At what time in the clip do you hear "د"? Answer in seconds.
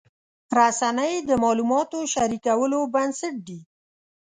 1.29-1.31